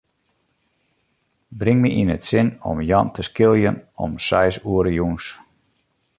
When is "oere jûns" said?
4.71-5.25